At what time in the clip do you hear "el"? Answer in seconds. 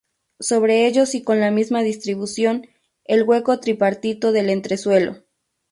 3.03-3.21